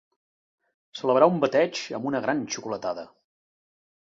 [1.01, 3.05] Celebrar un bateig amb una gran xocolatada.